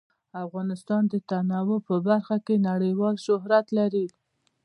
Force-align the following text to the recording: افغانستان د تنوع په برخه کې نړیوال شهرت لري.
افغانستان 0.45 1.03
د 1.11 1.13
تنوع 1.29 1.79
په 1.87 1.95
برخه 2.07 2.35
کې 2.45 2.63
نړیوال 2.69 3.15
شهرت 3.25 3.65
لري. 3.77 4.05